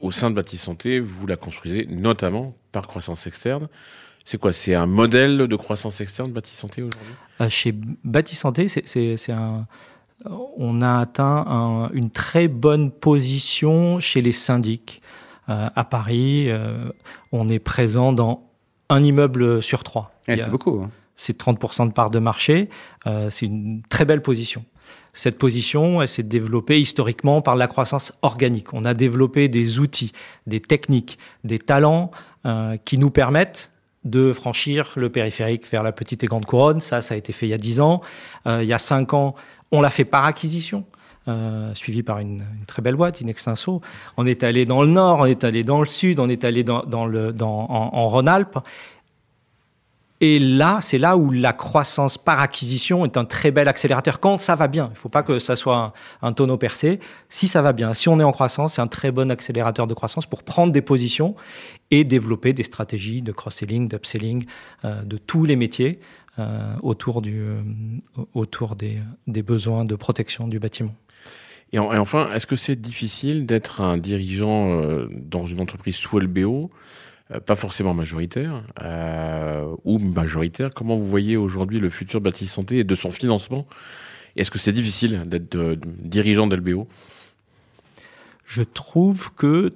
au 0.00 0.10
sein 0.10 0.30
de 0.30 0.34
Baptiste 0.36 0.64
Santé, 0.64 1.00
vous 1.00 1.26
la 1.26 1.36
construisez 1.36 1.86
notamment 1.90 2.54
par 2.72 2.86
croissance 2.88 3.26
externe. 3.26 3.68
C'est 4.24 4.38
quoi? 4.38 4.52
C'est 4.52 4.74
un 4.74 4.86
modèle 4.86 5.48
de 5.48 5.56
croissance 5.56 6.00
externe, 6.00 6.30
Baptiste 6.30 6.58
Santé, 6.58 6.82
aujourd'hui? 6.82 7.14
Euh, 7.40 7.48
Chez 7.48 7.72
Bâti-Santé, 8.04 8.68
c'est- 8.68 8.86
c'est 8.86 9.16
c'est 9.16 9.32
un... 9.32 9.66
On 10.58 10.82
a 10.82 10.98
atteint 11.00 11.44
un- 11.48 11.88
une 11.92 12.10
très 12.10 12.46
bonne 12.46 12.90
position 12.90 14.00
chez 14.00 14.20
les 14.20 14.32
syndics. 14.32 15.00
Euh, 15.48 15.68
à 15.74 15.84
Paris, 15.84 16.50
euh, 16.50 16.90
on 17.32 17.48
est 17.48 17.58
présent 17.58 18.12
dans 18.12 18.42
un 18.90 19.02
immeuble 19.02 19.62
sur 19.62 19.82
trois. 19.82 20.12
Ouais, 20.28 20.38
a- 20.38 20.44
c'est 20.44 20.50
beaucoup. 20.50 20.86
C'est 21.20 21.38
30% 21.38 21.88
de 21.88 21.92
part 21.92 22.10
de 22.10 22.18
marché. 22.18 22.70
Euh, 23.06 23.28
c'est 23.28 23.44
une 23.44 23.82
très 23.90 24.06
belle 24.06 24.22
position. 24.22 24.64
Cette 25.12 25.36
position, 25.36 26.00
elle 26.00 26.08
s'est 26.08 26.22
développée 26.22 26.80
historiquement 26.80 27.42
par 27.42 27.56
la 27.56 27.66
croissance 27.66 28.14
organique. 28.22 28.72
On 28.72 28.86
a 28.86 28.94
développé 28.94 29.48
des 29.48 29.78
outils, 29.78 30.12
des 30.46 30.60
techniques, 30.60 31.18
des 31.44 31.58
talents 31.58 32.10
euh, 32.46 32.78
qui 32.86 32.96
nous 32.96 33.10
permettent 33.10 33.70
de 34.04 34.32
franchir 34.32 34.92
le 34.96 35.10
périphérique 35.10 35.70
vers 35.70 35.82
la 35.82 35.92
petite 35.92 36.24
et 36.24 36.26
grande 36.26 36.46
couronne. 36.46 36.80
Ça, 36.80 37.02
ça 37.02 37.12
a 37.12 37.18
été 37.18 37.34
fait 37.34 37.46
il 37.46 37.50
y 37.50 37.54
a 37.54 37.58
10 37.58 37.80
ans. 37.80 38.00
Euh, 38.46 38.62
il 38.62 38.68
y 38.68 38.72
a 38.72 38.78
5 38.78 39.12
ans, 39.12 39.34
on 39.72 39.82
l'a 39.82 39.90
fait 39.90 40.06
par 40.06 40.24
acquisition. 40.24 40.86
suivi 41.74 42.02
par 42.02 42.18
une, 42.18 42.42
très 42.66 42.82
belle 42.82 42.96
boîte, 42.96 43.20
Inextinso. 43.20 43.82
On 44.16 44.26
est 44.26 44.42
allé 44.42 44.64
dans 44.64 44.82
le 44.82 44.88
nord, 44.88 45.20
on 45.20 45.26
est 45.26 45.44
allé 45.44 45.62
dans 45.62 45.80
le 45.80 45.86
sud, 45.86 46.18
on 46.18 46.28
est 46.28 46.44
allé 46.44 46.64
dans, 46.64 47.06
le, 47.06 47.32
dans, 47.32 47.70
en 47.70 48.08
Rhône-Alpes. 48.08 48.58
Et 50.22 50.38
là, 50.38 50.80
c'est 50.82 50.98
là 50.98 51.16
où 51.16 51.30
la 51.30 51.54
croissance 51.54 52.18
par 52.18 52.40
acquisition 52.40 53.06
est 53.06 53.16
un 53.16 53.24
très 53.24 53.50
bel 53.50 53.68
accélérateur 53.68 54.20
quand 54.20 54.36
ça 54.38 54.54
va 54.54 54.68
bien. 54.68 54.88
Il 54.88 54.92
ne 54.92 54.98
faut 54.98 55.08
pas 55.08 55.22
que 55.22 55.38
ça 55.38 55.56
soit 55.56 55.94
un, 56.20 56.32
tonneau 56.34 56.58
percé. 56.58 57.00
Si 57.30 57.48
ça 57.48 57.62
va 57.62 57.72
bien, 57.72 57.94
si 57.94 58.10
on 58.10 58.20
est 58.20 58.24
en 58.24 58.32
croissance, 58.32 58.74
c'est 58.74 58.82
un 58.82 58.86
très 58.86 59.12
bon 59.12 59.30
accélérateur 59.30 59.86
de 59.86 59.94
croissance 59.94 60.26
pour 60.26 60.42
prendre 60.42 60.72
des 60.74 60.82
positions 60.82 61.34
et 61.90 62.04
développer 62.04 62.52
des 62.52 62.64
stratégies 62.64 63.22
de 63.22 63.32
cross-selling, 63.32 63.88
d'upselling, 63.88 64.44
euh, 64.84 65.02
de 65.04 65.16
tous 65.16 65.46
les 65.46 65.56
métiers 65.56 66.00
euh, 66.38 66.74
autour, 66.82 67.22
du, 67.22 67.40
euh, 67.40 67.62
autour 68.34 68.76
des, 68.76 68.98
besoins 69.26 69.86
de 69.86 69.94
protection 69.94 70.48
du 70.48 70.58
bâtiment. 70.58 70.94
et, 71.72 71.78
en- 71.78 71.92
et 71.94 71.98
enfin, 71.98 72.30
est-ce 72.34 72.46
que 72.46 72.56
c'est 72.56 72.76
difficile 72.80 73.46
d'être 73.46 73.80
un 73.80 73.96
dirigeant 73.96 74.70
euh, 74.82 75.08
dans 75.10 75.46
une 75.46 75.60
entreprise 75.60 75.96
sous 75.96 76.18
LBO 76.18 76.70
pas 77.38 77.54
forcément 77.54 77.94
majoritaire, 77.94 78.62
euh, 78.82 79.74
ou 79.84 79.98
majoritaire. 79.98 80.70
Comment 80.74 80.96
vous 80.96 81.06
voyez 81.06 81.36
aujourd'hui 81.36 81.78
le 81.78 81.88
futur 81.88 82.20
Baptiste 82.20 82.54
Santé 82.54 82.78
et 82.78 82.84
de 82.84 82.94
son 82.94 83.12
financement? 83.12 83.66
Est-ce 84.36 84.50
que 84.50 84.58
c'est 84.58 84.72
difficile 84.72 85.22
d'être 85.26 85.54
euh, 85.54 85.76
dirigeant 85.84 86.46
d'LBO 86.46 86.88
Je 88.44 88.62
trouve 88.62 89.32
que 89.34 89.74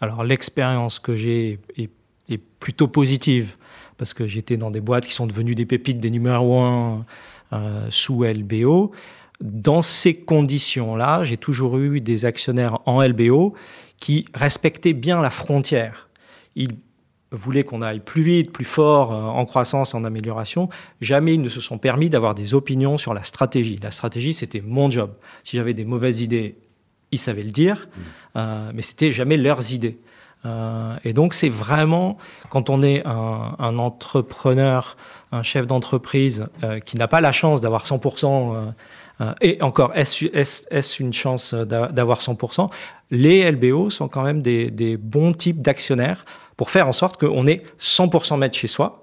alors 0.00 0.24
l'expérience 0.24 0.98
que 0.98 1.14
j'ai 1.14 1.58
est, 1.76 1.90
est 2.28 2.38
plutôt 2.38 2.88
positive 2.88 3.56
parce 3.96 4.14
que 4.14 4.26
j'étais 4.26 4.56
dans 4.56 4.70
des 4.70 4.80
boîtes 4.80 5.06
qui 5.06 5.12
sont 5.12 5.26
devenues 5.26 5.54
des 5.54 5.66
pépites, 5.66 6.00
des 6.00 6.10
numéros 6.10 6.60
1 6.60 7.06
euh, 7.52 7.86
sous 7.90 8.24
LBO. 8.24 8.92
Dans 9.40 9.82
ces 9.82 10.14
conditions-là, 10.14 11.24
j'ai 11.24 11.36
toujours 11.36 11.78
eu 11.78 12.00
des 12.00 12.24
actionnaires 12.24 12.78
en 12.86 13.02
LBO 13.02 13.54
qui 14.00 14.24
respectaient 14.34 14.92
bien 14.92 15.20
la 15.20 15.30
frontière. 15.30 16.08
Ils 16.56 16.76
voulaient 17.30 17.64
qu'on 17.64 17.80
aille 17.80 18.00
plus 18.00 18.22
vite, 18.22 18.52
plus 18.52 18.64
fort, 18.66 19.12
euh, 19.12 19.22
en 19.22 19.44
croissance, 19.46 19.94
en 19.94 20.04
amélioration. 20.04 20.68
Jamais 21.00 21.34
ils 21.34 21.40
ne 21.42 21.48
se 21.48 21.60
sont 21.60 21.78
permis 21.78 22.10
d'avoir 22.10 22.34
des 22.34 22.52
opinions 22.54 22.98
sur 22.98 23.14
la 23.14 23.22
stratégie. 23.24 23.78
La 23.82 23.90
stratégie, 23.90 24.34
c'était 24.34 24.60
mon 24.60 24.90
job. 24.90 25.12
Si 25.44 25.56
j'avais 25.56 25.72
des 25.74 25.84
mauvaises 25.84 26.20
idées, 26.20 26.56
ils 27.10 27.18
savaient 27.18 27.42
le 27.42 27.50
dire, 27.50 27.88
euh, 28.36 28.70
mais 28.74 28.82
c'était 28.82 29.12
jamais 29.12 29.36
leurs 29.36 29.72
idées. 29.72 29.98
Euh, 30.44 30.96
et 31.04 31.12
donc 31.12 31.34
c'est 31.34 31.48
vraiment 31.48 32.18
quand 32.50 32.68
on 32.68 32.82
est 32.82 33.06
un, 33.06 33.54
un 33.58 33.78
entrepreneur, 33.78 34.96
un 35.30 35.42
chef 35.42 35.66
d'entreprise 35.66 36.46
euh, 36.64 36.80
qui 36.80 36.96
n'a 36.96 37.06
pas 37.08 37.20
la 37.20 37.32
chance 37.32 37.60
d'avoir 37.60 37.84
100%, 37.86 38.54
euh, 38.54 38.70
euh, 39.20 39.34
et 39.40 39.62
encore 39.62 39.92
est-ce 39.94 40.24
est 40.24 40.66
est 40.70 40.98
une 41.00 41.12
chance 41.12 41.54
d'a- 41.54 41.88
d'avoir 41.88 42.20
100%, 42.20 42.68
les 43.10 43.50
LBO 43.52 43.88
sont 43.90 44.08
quand 44.08 44.22
même 44.22 44.42
des, 44.42 44.70
des 44.70 44.96
bons 44.96 45.32
types 45.32 45.62
d'actionnaires 45.62 46.24
pour 46.56 46.70
faire 46.70 46.88
en 46.88 46.92
sorte 46.92 47.18
qu'on 47.20 47.46
ait 47.46 47.62
100% 47.78 48.36
maître 48.38 48.56
chez 48.56 48.68
soi 48.68 48.98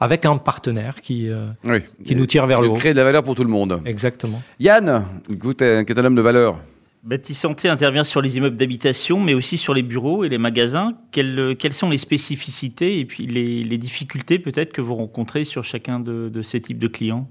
avec 0.00 0.24
un 0.24 0.36
partenaire 0.38 1.00
qui, 1.02 1.28
euh, 1.28 1.48
Oui. 1.64 1.80
qui 2.04 2.16
nous 2.16 2.24
tire 2.26 2.46
vers 2.46 2.60
le 2.62 2.68
haut. 2.68 2.72
créer 2.72 2.92
de 2.92 2.96
la 2.96 3.04
valeur 3.04 3.22
pour 3.22 3.34
tout 3.34 3.44
le 3.44 3.50
monde. 3.50 3.82
Exactement. 3.84 4.42
Yann, 4.58 5.06
vous 5.28 5.52
t'es- 5.52 5.84
qui 5.84 5.92
est 5.92 5.98
un 5.98 6.04
homme 6.04 6.14
de 6.14 6.22
valeur. 6.22 6.58
Bâti 7.02 7.34
Santé 7.34 7.68
intervient 7.68 8.04
sur 8.04 8.20
les 8.22 8.36
immeubles 8.36 8.56
d'habitation, 8.58 9.20
mais 9.20 9.32
aussi 9.34 9.56
sur 9.56 9.72
les 9.74 9.82
bureaux 9.82 10.22
et 10.24 10.28
les 10.28 10.36
magasins. 10.38 10.94
Quelles, 11.12 11.56
quelles 11.58 11.72
sont 11.72 11.88
les 11.90 11.96
spécificités 11.98 12.98
et 12.98 13.04
puis 13.06 13.26
les, 13.26 13.64
les 13.64 13.78
difficultés 13.78 14.38
peut-être 14.38 14.72
que 14.72 14.80
vous 14.82 14.94
rencontrez 14.94 15.44
sur 15.44 15.64
chacun 15.64 15.98
de, 16.00 16.28
de 16.28 16.42
ces 16.42 16.60
types 16.60 16.78
de 16.78 16.88
clients? 16.88 17.28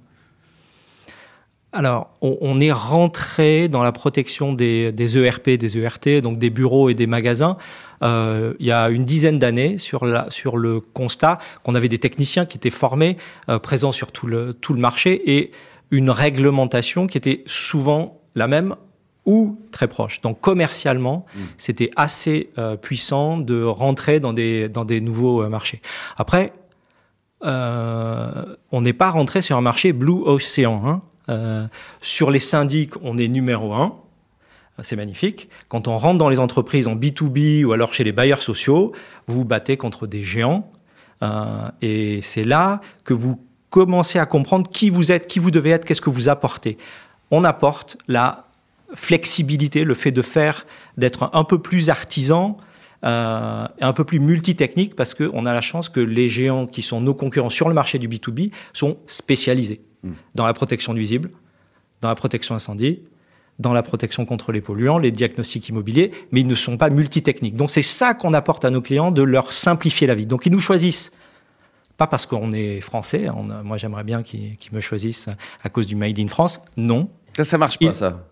Alors, 1.71 2.09
on, 2.21 2.37
on 2.41 2.59
est 2.59 2.71
rentré 2.71 3.67
dans 3.67 3.83
la 3.83 3.91
protection 3.91 4.53
des, 4.53 4.91
des 4.91 5.17
ERP, 5.17 5.51
des 5.51 5.77
ERT, 5.77 6.21
donc 6.21 6.39
des 6.39 6.49
bureaux 6.49 6.89
et 6.89 6.95
des 6.95 7.05
magasins, 7.05 7.57
euh, 8.01 8.53
il 8.59 8.65
y 8.65 8.71
a 8.71 8.89
une 8.89 9.05
dizaine 9.05 9.37
d'années 9.37 9.77
sur, 9.77 10.05
la, 10.05 10.29
sur 10.29 10.57
le 10.57 10.79
constat 10.79 11.37
qu'on 11.63 11.75
avait 11.75 11.89
des 11.89 11.99
techniciens 11.99 12.45
qui 12.45 12.57
étaient 12.57 12.69
formés, 12.69 13.17
euh, 13.49 13.59
présents 13.59 13.91
sur 13.91 14.11
tout 14.11 14.25
le, 14.25 14.53
tout 14.53 14.73
le 14.73 14.79
marché, 14.79 15.37
et 15.37 15.51
une 15.91 16.09
réglementation 16.09 17.07
qui 17.07 17.17
était 17.17 17.43
souvent 17.45 18.19
la 18.35 18.47
même 18.47 18.75
ou 19.25 19.59
très 19.71 19.87
proche. 19.87 20.21
Donc 20.21 20.41
commercialement, 20.41 21.25
c'était 21.57 21.91
assez 21.95 22.49
euh, 22.57 22.77
puissant 22.77 23.37
de 23.37 23.63
rentrer 23.63 24.19
dans 24.19 24.33
des, 24.33 24.69
dans 24.69 24.85
des 24.85 25.01
nouveaux 25.01 25.43
euh, 25.43 25.49
marchés. 25.49 25.81
Après, 26.17 26.51
euh, 27.43 28.55
on 28.71 28.81
n'est 28.81 28.93
pas 28.93 29.11
rentré 29.11 29.41
sur 29.41 29.55
un 29.55 29.61
marché 29.61 29.93
Blue 29.93 30.23
Ocean. 30.25 30.81
Hein. 30.85 31.01
Euh, 31.29 31.67
sur 32.01 32.31
les 32.31 32.39
syndics, 32.39 32.93
on 33.01 33.17
est 33.17 33.27
numéro 33.27 33.73
un. 33.73 33.95
C'est 34.81 34.95
magnifique. 34.95 35.49
Quand 35.67 35.87
on 35.87 35.97
rentre 35.97 36.17
dans 36.17 36.29
les 36.29 36.39
entreprises 36.39 36.87
en 36.87 36.95
B2B 36.95 37.65
ou 37.65 37.73
alors 37.73 37.93
chez 37.93 38.03
les 38.03 38.11
bailleurs 38.11 38.41
sociaux, 38.41 38.93
vous 39.27 39.39
vous 39.39 39.45
battez 39.45 39.77
contre 39.77 40.07
des 40.07 40.23
géants. 40.23 40.71
Euh, 41.21 41.69
et 41.81 42.21
c'est 42.21 42.45
là 42.45 42.79
que 43.03 43.13
vous 43.13 43.41
commencez 43.69 44.19
à 44.19 44.25
comprendre 44.25 44.69
qui 44.69 44.89
vous 44.89 45.11
êtes, 45.11 45.27
qui 45.27 45.39
vous 45.39 45.51
devez 45.51 45.71
être, 45.71 45.85
qu'est-ce 45.85 46.01
que 46.01 46.09
vous 46.09 46.29
apportez. 46.29 46.77
On 47.29 47.43
apporte 47.43 47.97
la 48.07 48.47
flexibilité, 48.93 49.83
le 49.83 49.93
fait 49.93 50.11
de 50.11 50.21
faire, 50.21 50.65
d'être 50.97 51.29
un 51.33 51.43
peu 51.43 51.59
plus 51.59 51.89
artisan, 51.89 52.57
euh, 53.03 53.67
un 53.81 53.93
peu 53.93 54.03
plus 54.05 54.19
multitechnique 54.19 54.95
parce 54.95 55.13
qu'on 55.13 55.45
a 55.45 55.53
la 55.53 55.61
chance 55.61 55.89
que 55.89 55.99
les 55.99 56.29
géants 56.29 56.67
qui 56.67 56.81
sont 56.81 57.01
nos 57.01 57.13
concurrents 57.13 57.49
sur 57.49 57.67
le 57.67 57.75
marché 57.75 57.99
du 57.99 58.07
B2B 58.07 58.51
sont 58.73 58.97
spécialisés 59.07 59.81
mm. 60.03 60.11
dans 60.35 60.45
la 60.45 60.53
protection 60.53 60.93
nuisible, 60.93 61.31
dans 62.01 62.07
la 62.07 62.15
protection 62.15 62.55
incendie, 62.55 63.01
dans 63.59 63.73
la 63.73 63.83
protection 63.83 64.25
contre 64.25 64.51
les 64.51 64.61
polluants, 64.61 64.99
les 64.99 65.11
diagnostics 65.11 65.67
immobiliers, 65.69 66.11
mais 66.31 66.41
ils 66.41 66.47
ne 66.47 66.55
sont 66.55 66.77
pas 66.77 66.89
multitechniques. 66.89 67.55
Donc 67.55 67.69
c'est 67.69 67.81
ça 67.81 68.13
qu'on 68.13 68.33
apporte 68.33 68.63
à 68.63 68.69
nos 68.69 68.81
clients, 68.81 69.11
de 69.11 69.21
leur 69.21 69.51
simplifier 69.51 70.07
la 70.07 70.15
vie. 70.15 70.25
Donc 70.25 70.45
ils 70.45 70.51
nous 70.51 70.61
choisissent. 70.61 71.11
Pas 71.97 72.07
parce 72.07 72.25
qu'on 72.25 72.53
est 72.53 72.79
français, 72.79 73.27
moi 73.65 73.75
j'aimerais 73.75 74.05
bien 74.05 74.23
qu'ils 74.23 74.57
me 74.71 74.79
choisissent 74.79 75.27
à 75.61 75.67
cause 75.67 75.85
du 75.85 75.97
Made 75.97 76.17
in 76.17 76.29
France, 76.29 76.61
non. 76.77 77.09
Ça, 77.35 77.43
ça 77.43 77.57
marche 77.57 77.77
pas, 77.77 77.93
ça 77.93 78.25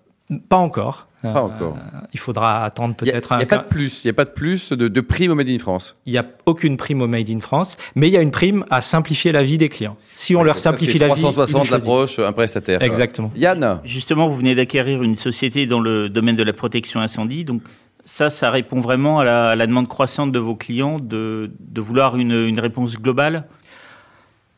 pas 0.50 0.57
encore. 0.57 1.07
Pas 1.24 1.41
encore. 1.41 1.77
Euh, 1.77 2.00
il 2.13 2.19
faudra 2.19 2.63
attendre 2.63 2.96
peut-être 2.96 3.31
un. 3.31 3.38
Il 3.38 3.39
n'y 3.39 3.43
a, 3.43 3.48
pas 3.48 3.57
de 3.57 3.67
plus. 3.67 4.03
Il 4.03 4.07
n'y 4.07 4.12
a 4.12 4.13
pas 4.13 4.25
de 4.25 4.29
plus 4.29 4.72
de, 4.72 5.01
prime 5.01 5.31
au 5.31 5.36
Made 5.36 5.50
in 5.50 5.57
France. 5.57 5.96
Il 6.05 6.12
n'y 6.12 6.19
a 6.19 6.25
aucune 6.46 6.77
prime 6.77 7.01
au 7.01 7.07
Made 7.07 7.29
in 7.34 7.39
France, 7.39 7.77
mais 7.96 8.07
il 8.07 8.12
y 8.12 8.17
a 8.17 8.22
une 8.22 8.31
prime 8.31 8.65
à 8.69 8.81
simplifier 8.81 9.31
la 9.31 9.41
vie 9.43 9.57
des 9.57 9.69
clients. 9.69 9.98
Si 10.12 10.36
on 10.36 10.43
leur 10.43 10.60
simplifie 10.60 11.00
la 11.00 11.07
vie, 11.07 11.22
360 11.22 11.69
l'approche 11.72 12.19
un 12.19 12.34
prestataire. 12.34 12.81
Exactement. 12.84 13.31
Yann. 13.36 13.81
Justement, 13.84 14.27
vous 14.27 14.36
venez 14.36 14.53
d'acquérir 14.53 15.01
une 15.01 15.15
société 15.15 15.65
dans 15.65 15.79
le 15.79 16.10
domaine 16.10 16.36
de 16.36 16.43
la 16.43 16.53
protection 16.53 17.00
incendie, 17.00 17.43
donc. 17.43 17.62
Ça, 18.10 18.29
ça 18.29 18.51
répond 18.51 18.79
vraiment 18.79 19.19
à 19.19 19.25
la, 19.25 19.67
demande 19.67 19.89
croissante 19.89 20.31
de 20.31 20.39
vos 20.39 20.55
clients 20.55 20.98
de, 20.98 21.51
de 21.60 21.81
vouloir 21.81 22.15
une, 22.15 22.31
une 22.31 22.57
réponse 22.57 22.96
globale? 22.96 23.43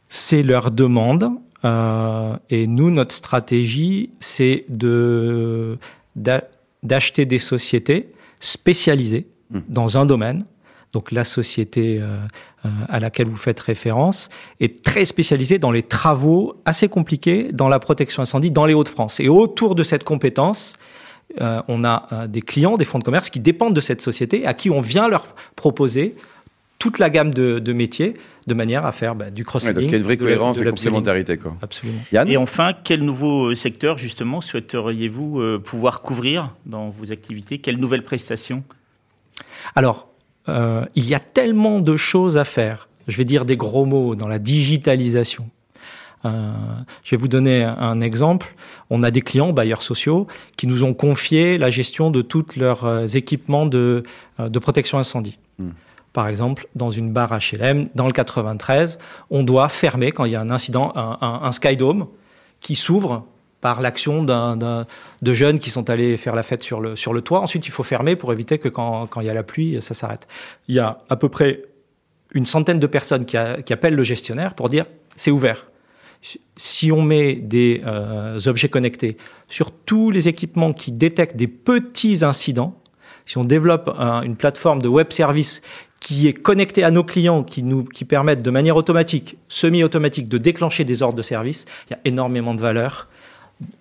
C'est 0.08 0.44
leur 0.44 0.70
demande. 0.70 1.32
Euh, 1.66 2.36
et 2.50 2.68
nous, 2.68 2.92
notre 2.92 3.14
stratégie, 3.14 4.12
c'est 4.20 4.66
de, 4.70 5.78
d'acheter 6.16 7.26
des 7.26 7.40
sociétés 7.40 8.12
spécialisées 8.40 9.28
hmm. 9.52 9.60
dans 9.68 9.98
un 9.98 10.06
domaine. 10.06 10.42
Donc 10.92 11.12
la 11.12 11.24
société 11.24 12.00
euh, 12.02 12.18
euh, 12.66 12.70
à 12.88 13.00
laquelle 13.00 13.28
vous 13.28 13.36
faites 13.36 13.60
référence 13.60 14.30
est 14.60 14.84
très 14.84 15.06
spécialisée 15.06 15.60
dans 15.60 15.72
les 15.72 15.84
travaux 15.84 16.56
assez 16.66 16.88
compliqués 16.88 17.50
dans 17.52 17.70
la 17.70 17.80
protection 17.80 18.24
incendie 18.24 18.50
dans 18.50 18.66
les 18.66 18.74
Hauts-de-France. 18.74 19.20
Et 19.20 19.30
autour 19.30 19.76
de 19.76 19.84
cette 19.84 20.04
compétence, 20.04 20.74
on 21.40 21.84
a 21.84 22.28
des 22.28 22.42
clients, 22.42 22.76
des 22.76 22.86
fonds 22.86 22.98
de 22.98 23.04
commerce 23.04 23.30
qui 23.30 23.40
dépendent 23.40 23.76
de 23.76 23.82
cette 23.82 24.02
société, 24.02 24.48
à 24.48 24.56
qui 24.56 24.72
on 24.72 24.82
vient 24.82 25.08
leur 25.08 25.28
proposer 25.56 26.16
toute 26.80 26.98
la 26.98 27.10
gamme 27.10 27.32
de, 27.34 27.74
métiers 27.74 28.16
de 28.50 28.54
manière 28.54 28.86
à 28.86 28.92
faire 28.92 29.16
bah, 29.16 29.30
du 29.30 29.46
cross-selling. 29.46 29.76
donc 29.76 29.84
il 29.86 29.92
y 29.92 29.94
a 29.94 29.98
une 29.98 30.04
vraie 30.04 30.18
cohérence 30.18 30.60
et 30.60 30.66
complémentarité. 30.66 31.38
Quoi. 31.38 31.56
Absolument. 31.62 32.00
Et 32.28 32.36
enfin, 32.36 32.74
quel 32.84 33.04
nouveau 33.04 33.52
euh, 33.52 33.56
secteur, 33.56 33.98
justement, 33.98 34.42
souhaiteriez-vous 34.42 35.40
euh, 35.40 35.60
pouvoir 35.60 36.02
couvrir 36.02 36.54
dans 36.66 36.90
vos 36.90 37.14
activités? 37.14 37.60
Quelles 37.60 37.78
nouvelles 37.78 38.04
prestations? 38.04 38.64
Alors, 39.76 40.10
euh, 40.50 40.84
il 40.96 41.08
y 41.08 41.16
a 41.16 41.20
tellement 41.20 41.80
de 41.80 41.96
choses 41.96 42.38
à 42.38 42.44
faire. 42.44 42.90
Je 43.08 43.16
vais 43.16 43.24
dire 43.24 43.46
des 43.46 43.56
gros 43.56 43.86
mots 43.86 44.16
dans 44.16 44.28
la 44.28 44.40
digitalisation. 44.40 45.50
je 46.24 47.10
vais 47.12 47.18
vous 47.18 47.30
donner 47.30 47.64
un 47.64 48.02
exemple. 48.02 48.54
On 48.90 49.04
a 49.04 49.10
des 49.10 49.22
clients, 49.22 49.54
bailleurs 49.54 49.84
sociaux, 49.84 50.28
qui 50.58 50.68
nous 50.68 50.84
ont 50.84 50.94
confié 50.94 51.58
la 51.58 51.70
gestion 51.70 52.12
de 52.12 52.22
tous 52.22 52.58
leurs 52.58 53.16
équipements 53.16 53.66
de, 53.66 54.04
de 54.38 54.60
protection 54.60 55.00
incendie. 55.00 55.40
Hmm. 55.58 55.70
Par 56.14 56.28
exemple, 56.28 56.68
dans 56.76 56.90
une 56.90 57.12
barre 57.12 57.38
HLM, 57.38 57.90
dans 57.96 58.08
le 58.08 58.14
93, 58.14 58.98
on 59.30 59.44
doit 59.44 59.70
fermer 59.70 60.12
quand 60.12 60.26
il 60.26 60.32
y 60.32 60.36
a 60.36 60.42
un 60.42 60.50
incident, 60.50 60.92
un, 60.96 61.52
skydome 61.52 62.08
qui 62.62 62.76
s'ouvre 62.76 63.26
par 63.62 63.82
l'action 63.82 64.24
de 64.24 65.34
jeunes 65.34 65.60
qui 65.60 65.70
sont 65.70 65.90
allés 65.90 66.18
faire 66.18 66.34
la 66.34 66.44
fête 66.44 66.64
sur 66.64 66.82
le, 66.82 66.96
sur 66.96 67.14
le 67.14 67.22
toit. 67.22 67.42
Ensuite, 67.42 67.68
il 67.68 67.72
faut 67.72 67.84
fermer 67.84 68.16
pour 68.16 68.34
éviter 68.34 68.58
que 68.58 68.70
quand, 68.70 69.08
il 69.18 69.26
y 69.26 69.30
a 69.30 69.34
la 69.34 69.44
pluie, 69.44 69.82
ça 69.82 69.94
s'arrête. 69.94 70.28
Il 70.68 70.76
y 70.76 70.80
a 70.80 71.00
à 71.10 71.16
peu 71.16 71.30
près 71.30 71.64
une 72.34 72.46
centaine 72.46 72.80
de 72.80 72.88
personnes 72.88 73.26
qui, 73.26 73.38
appellent 73.38 73.96
le 73.96 74.04
gestionnaire 74.04 74.56
pour 74.56 74.70
dire 74.70 74.86
c'est 75.16 75.32
ouvert. 75.32 75.68
Si 76.58 76.92
on 76.92 77.02
met 77.02 77.36
des 77.36 77.82
euh, 77.86 78.40
objets 78.46 78.68
connectés 78.68 79.16
sur 79.48 79.72
tous 79.72 80.12
les 80.12 80.28
équipements 80.28 80.74
qui 80.74 80.92
détectent 80.92 81.38
des 81.38 81.48
petits 81.48 82.26
incidents, 82.26 82.76
si 83.30 83.38
on 83.38 83.44
développe 83.44 83.88
une 84.24 84.36
plateforme 84.36 84.82
de 84.82 84.88
web 84.88 85.12
service 85.12 85.62
qui 86.00 86.28
est 86.28 86.34
connecté 86.34 86.84
à 86.84 86.90
nos 86.90 87.04
clients, 87.04 87.44
qui 87.44 87.62
nous 87.62 87.84
qui 87.84 88.04
permettent 88.04 88.42
de 88.42 88.50
manière 88.50 88.76
automatique, 88.76 89.36
semi-automatique, 89.50 90.28
de 90.28 90.40
déclencher 90.40 90.84
des 90.84 91.04
ordres 91.04 91.16
de 91.16 91.22
service, 91.22 91.66
il 91.88 91.94
y 91.94 91.94
a 91.94 92.00
énormément 92.06 92.56
de 92.56 92.62
valeur. 92.62 93.08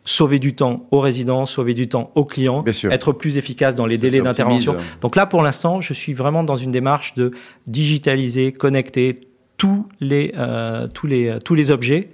Sauver 0.05 0.38
du 0.38 0.55
temps 0.55 0.87
aux 0.90 1.00
résidents, 1.00 1.47
sauver 1.47 1.73
du 1.73 1.88
temps 1.88 2.11
aux 2.14 2.26
clients, 2.26 2.62
être 2.90 3.12
plus 3.12 3.38
efficace 3.38 3.75
dans 3.75 3.87
les 3.87 3.97
délais 3.97 4.21
d'intervention. 4.21 4.76
Donc 5.00 5.17
là, 5.17 5.25
pour 5.25 5.40
l'instant, 5.40 5.81
je 5.81 5.95
suis 5.95 6.12
vraiment 6.12 6.45
dans 6.45 6.57
une 6.57 6.73
démarche 6.73 7.14
de 7.14 7.31
digitaliser, 7.67 8.52
connecter 8.52 9.21
tous 9.57 9.88
les, 10.00 10.35
euh, 10.37 10.88
tous 10.88 11.07
les, 11.07 11.38
tous 11.43 11.55
les 11.55 11.71
objets 11.71 12.11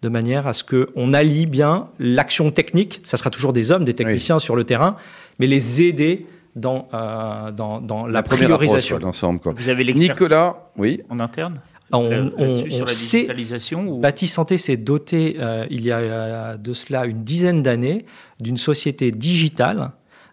de 0.00 0.08
manière 0.08 0.46
à 0.46 0.54
ce 0.54 0.64
qu'on 0.64 1.12
allie 1.12 1.44
bien 1.44 1.88
l'action 1.98 2.48
technique, 2.48 3.00
ça 3.02 3.18
sera 3.18 3.28
toujours 3.28 3.52
des 3.52 3.70
hommes, 3.70 3.84
des 3.84 3.92
techniciens 3.92 4.38
sur 4.38 4.56
le 4.56 4.64
terrain, 4.64 4.96
mais 5.38 5.46
les 5.46 5.82
aider 5.82 6.26
dans, 6.56 6.88
euh, 6.92 7.50
dans, 7.52 7.80
dans, 7.80 8.06
la, 8.06 8.22
priorisation. 8.22 8.98
d'ensemble. 8.98 9.40
Vous 9.44 9.68
avez 9.68 9.84
Nicolas, 9.92 10.70
oui. 10.76 11.02
En 11.08 11.20
interne 11.20 11.60
on, 11.92 12.30
on, 12.38 12.52
on 12.82 12.86
sait, 12.86 13.26
Bâti 14.00 14.28
Santé 14.28 14.58
s'est 14.58 14.76
doté, 14.76 15.36
euh, 15.40 15.66
il 15.70 15.82
y 15.82 15.90
a 15.90 16.56
de 16.56 16.72
cela 16.72 17.04
une 17.04 17.24
dizaine 17.24 17.62
d'années, 17.62 18.06
d'une 18.38 18.56
société 18.56 19.10
digitale 19.10 19.90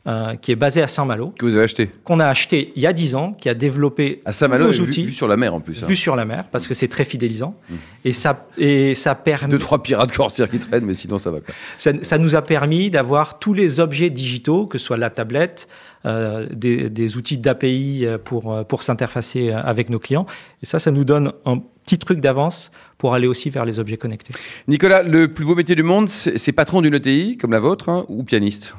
euh, 0.08 0.36
qui 0.36 0.54
est 0.54 0.56
basée 0.56 0.82
à 0.82 0.88
Saint-Malo. 0.88 1.34
Que 1.38 1.46
vous 1.46 1.56
avez 1.56 1.66
acheté 1.66 1.90
Qu'on 2.06 2.22
a 2.22 2.28
acheté 2.28 2.72
il 2.78 2.82
y 2.82 2.88
a 2.88 2.94
dix 2.94 3.14
ans, 3.16 3.34
qui 3.34 3.50
a 3.50 3.54
développé 3.54 4.22
à 4.24 4.32
Saint-Malo, 4.32 4.68
nos 4.68 4.80
outils. 4.80 5.06
Vu, 5.06 5.12
sur 5.12 5.28
la 5.28 5.36
mer 5.36 5.54
en 5.54 5.60
plus. 5.60 5.84
Hein. 5.84 5.88
Vu 5.88 5.98
sur 5.98 6.16
la 6.16 6.24
mer, 6.24 6.46
parce 6.52 6.66
que 6.66 6.74
c'est 6.74 6.88
très 6.88 7.04
fidélisant. 7.04 7.56
Mmh. 7.70 7.76
Et, 8.06 8.14
ça, 8.14 8.48
et 8.58 8.96
ça 8.96 9.16
permet... 9.16 9.52
Deux, 9.52 9.60
trois 9.60 9.84
pirates 9.84 10.16
corsaires 10.16 10.50
qui 10.50 10.60
traînent, 10.60 10.86
mais 10.86 10.94
sinon 10.94 11.18
ça 11.18 11.30
va. 11.30 11.42
Quoi. 11.42 11.54
Ça, 11.78 11.92
ça 12.02 12.18
nous 12.18 12.36
a 12.36 12.42
permis 12.42 12.90
d'avoir 12.90 13.38
tous 13.38 13.54
les 13.54 13.82
objets 13.82 14.10
digitaux, 14.10 14.66
que 14.66 14.78
ce 14.78 14.86
soit 14.86 14.98
la 14.98 15.10
tablette, 15.10 15.68
euh, 16.06 16.48
des, 16.54 17.18
outils 17.18 17.38
d'API 17.38 18.06
euh, 18.06 18.18
pour, 18.18 18.66
pour 18.66 18.84
s'interfacer 18.84 19.52
avec 19.52 19.90
nos 19.90 20.00
clients. 20.00 20.26
Et 20.64 20.66
ça, 20.66 20.80
ça 20.80 20.92
nous 20.92 21.04
donne 21.04 21.34
un 21.46 21.62
petit 21.84 21.98
truc 21.98 22.22
d'avance 22.22 22.72
pour 22.98 23.14
aller 23.14 23.28
aussi 23.28 23.50
vers 23.50 23.66
les 23.66 23.80
objets 23.80 23.98
connectés. 23.98 24.34
Nicolas, 24.70 25.04
le 25.04 25.28
plus 25.28 25.44
beau 25.44 25.56
métier 25.56 25.76
du 25.76 25.84
monde, 25.84 26.08
c'est 26.08 26.52
patron 26.54 26.82
d'une 26.82 26.94
ETI 26.94 27.38
comme 27.38 27.52
la 27.52 27.60
vôtre 27.60 27.90
hein, 27.90 28.06
ou 28.08 28.24
pianiste? 28.24 28.76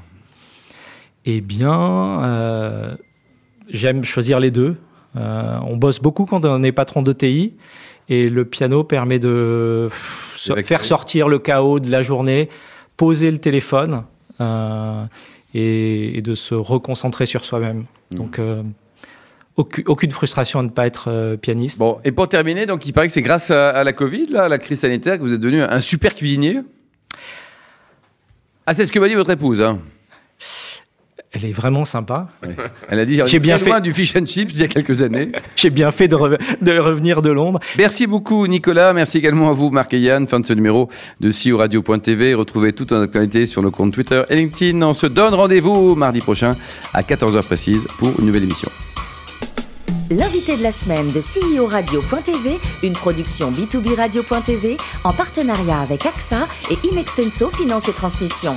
Eh 1.24 1.40
bien, 1.40 2.96
j'aime 3.68 4.04
choisir 4.04 4.40
les 4.40 4.50
deux. 4.50 4.76
on 5.14 5.76
bosse 5.76 6.00
beaucoup 6.00 6.24
quand 6.24 6.44
on 6.44 6.62
est 6.62 6.72
patron 6.72 7.02
d'ETI 7.02 7.54
et 8.08 8.28
le 8.28 8.44
piano 8.44 8.84
permet 8.84 9.18
de 9.18 9.88
faire 10.64 10.84
sortir 10.84 11.28
le 11.28 11.38
chaos 11.38 11.80
de 11.80 11.90
la 11.90 12.02
journée, 12.02 12.48
poser 12.96 13.30
le 13.30 13.38
téléphone 13.38 14.04
et, 15.54 16.20
de 16.22 16.34
se 16.34 16.54
reconcentrer 16.54 17.26
sur 17.26 17.44
soi-même. 17.44 17.84
Mmh. 18.10 18.16
Donc, 18.16 18.38
euh, 18.38 18.62
aucune, 19.56 20.10
frustration 20.10 20.60
à 20.60 20.62
ne 20.62 20.68
pas 20.68 20.86
être 20.86 21.06
euh, 21.08 21.36
pianiste. 21.36 21.78
Bon, 21.78 21.98
et 22.04 22.12
pour 22.12 22.28
terminer, 22.28 22.66
donc 22.66 22.86
il 22.86 22.92
paraît 22.92 23.08
que 23.08 23.12
c'est 23.12 23.22
grâce 23.22 23.50
à, 23.50 23.82
la 23.82 23.92
Covid, 23.92 24.26
là, 24.26 24.44
à 24.44 24.48
la 24.48 24.58
crise 24.58 24.80
sanitaire, 24.80 25.16
que 25.16 25.22
vous 25.22 25.32
êtes 25.32 25.40
devenu 25.40 25.62
un 25.62 25.80
super 25.80 26.14
cuisinier. 26.14 26.60
Ah, 28.66 28.74
c'est 28.74 28.86
ce 28.86 28.92
que 28.92 28.98
m'a 28.98 29.08
dit 29.08 29.14
votre 29.14 29.30
épouse. 29.30 29.60
Hein. 29.60 29.80
Elle 31.32 31.44
est 31.44 31.52
vraiment 31.52 31.84
sympa. 31.84 32.28
Elle 32.88 33.00
a 33.00 33.04
dit 33.04 33.20
j'ai 33.26 33.38
bien 33.38 33.58
fait 33.58 33.68
loin 33.68 33.80
du 33.80 33.92
fish 33.92 34.16
and 34.16 34.24
chips 34.24 34.54
il 34.54 34.60
y 34.60 34.64
a 34.64 34.68
quelques 34.68 35.02
années. 35.02 35.30
j'ai 35.56 35.68
bien 35.68 35.90
fait 35.90 36.08
de, 36.08 36.16
revenir 36.16 37.20
de 37.20 37.30
Londres. 37.30 37.60
Merci 37.76 38.06
beaucoup 38.06 38.46
Nicolas, 38.46 38.94
merci 38.94 39.18
également 39.18 39.50
à 39.50 39.52
vous 39.52 39.70
Marc 39.70 39.92
et 39.92 40.00
Yann. 40.00 40.26
Fin 40.26 40.40
de 40.40 40.46
ce 40.46 40.54
numéro 40.54 40.88
de 41.20 41.30
CEO 41.30 41.58
Radio.tv. 41.58 42.34
Retrouvez 42.34 42.72
toute 42.72 42.92
notre 42.92 43.04
actualité 43.04 43.44
sur 43.44 43.62
nos 43.62 43.70
comptes 43.70 43.92
Twitter 43.92 44.22
et 44.30 44.36
LinkedIn. 44.36 44.80
On 44.82 44.94
se 44.94 45.06
donne 45.06 45.34
rendez-vous 45.34 45.94
mardi 45.94 46.20
prochain 46.20 46.56
à 46.94 47.02
14h 47.02 47.42
précise 47.42 47.86
pour 47.98 48.18
une 48.18 48.26
nouvelle 48.26 48.44
émission. 48.44 48.70
L'invité 50.10 50.56
de 50.56 50.62
la 50.62 50.72
semaine 50.72 51.08
de 51.08 51.20
CEO 51.20 51.66
Radio.tv, 51.66 52.58
une 52.82 52.94
production 52.94 53.52
B2B 53.52 53.94
Radio.tv 53.94 54.78
en 55.04 55.12
partenariat 55.12 55.80
avec 55.80 56.06
AXA 56.06 56.48
et 56.70 56.78
Inextenso 56.90 57.50
Finance 57.50 57.88
et 57.88 57.92
Transmission. 57.92 58.56